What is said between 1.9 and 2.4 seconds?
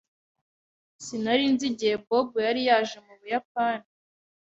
Bob